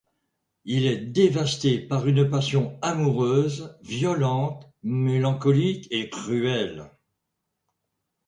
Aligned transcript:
Il 0.65 0.87
est 0.87 0.97
dévasté 0.99 1.77
par 1.77 2.07
une 2.07 2.27
passion 2.27 2.79
amoureuse, 2.81 3.77
violente, 3.83 4.67
mélancolique 4.81 5.87
et 5.91 6.09
cruelle. 6.09 6.89